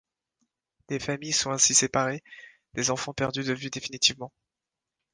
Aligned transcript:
Des 0.87 0.97
familles 0.97 1.31
sont 1.31 1.51
ainsi 1.51 1.75
séparées, 1.75 2.23
des 2.73 2.89
enfants 2.89 3.13
perdus 3.13 3.43
de 3.43 3.53
vue 3.53 3.69
définitivement. 3.69 4.31